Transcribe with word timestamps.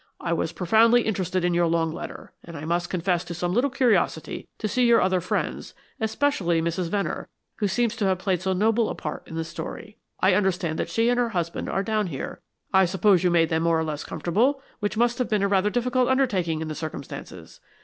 I 0.19 0.33
was 0.33 0.51
profoundly 0.51 1.03
interested 1.03 1.45
in 1.45 1.53
your 1.53 1.67
long 1.67 1.91
letter, 1.91 2.31
and 2.43 2.57
I 2.57 2.65
must 2.65 2.89
confess 2.89 3.23
to 3.25 3.35
some 3.35 3.53
little 3.53 3.69
curiosity 3.69 4.47
to 4.57 4.67
see 4.67 4.87
your 4.87 4.99
other 4.99 5.21
friends, 5.21 5.75
especially 5.99 6.59
Mrs. 6.59 6.89
Venner, 6.89 7.29
who 7.57 7.67
seems 7.67 7.95
to 7.97 8.05
have 8.05 8.17
played 8.17 8.41
so 8.41 8.53
noble 8.53 8.89
a 8.89 8.95
part 8.95 9.21
in 9.27 9.35
the 9.35 9.43
story. 9.45 9.99
I 10.19 10.33
understand 10.33 10.79
that 10.79 10.89
she 10.89 11.09
and 11.09 11.19
her 11.19 11.29
husband 11.37 11.69
are 11.69 11.83
down 11.83 12.07
here. 12.07 12.41
I 12.73 12.85
suppose 12.85 13.23
you 13.23 13.29
made 13.29 13.49
them 13.49 13.61
more 13.61 13.77
or 13.77 13.83
less 13.83 14.03
comfortable, 14.03 14.59
which 14.79 14.97
must 14.97 15.19
have 15.19 15.29
been 15.29 15.43
a 15.43 15.47
rather 15.47 15.69
difficult 15.69 16.07
undertaking 16.07 16.61
in 16.61 16.67
the 16.67 16.73
circumstances. 16.73 17.59